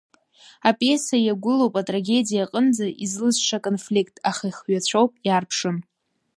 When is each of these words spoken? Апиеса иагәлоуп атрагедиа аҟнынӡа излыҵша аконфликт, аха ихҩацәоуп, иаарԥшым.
Апиеса 0.69 1.17
иагәлоуп 1.21 1.73
атрагедиа 1.81 2.41
аҟнынӡа 2.45 2.85
излыҵша 3.03 3.57
аконфликт, 3.59 4.15
аха 4.29 4.45
ихҩацәоуп, 4.51 5.11
иаарԥшым. 5.27 5.77